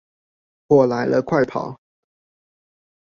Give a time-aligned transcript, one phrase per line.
[0.67, 1.79] 火來了，快跑